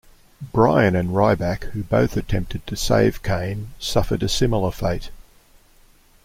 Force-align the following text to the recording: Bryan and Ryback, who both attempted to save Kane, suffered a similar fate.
Bryan 0.51 0.95
and 0.95 1.09
Ryback, 1.09 1.65
who 1.73 1.83
both 1.83 2.17
attempted 2.17 2.65
to 2.65 2.75
save 2.75 3.21
Kane, 3.21 3.75
suffered 3.77 4.23
a 4.23 4.27
similar 4.29 4.71
fate. 4.71 5.11